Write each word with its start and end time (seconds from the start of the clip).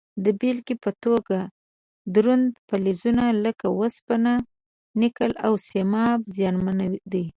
د 0.23 0.25
بیلګې 0.39 0.75
په 0.83 0.91
توګه 1.05 1.37
درانده 2.15 2.57
فلزونه 2.67 3.23
لکه 3.45 3.65
وسپنه، 3.79 4.33
نکل 5.01 5.31
او 5.45 5.53
سیماب 5.69 6.19
زیانمن 6.35 6.79
دي. 7.11 7.25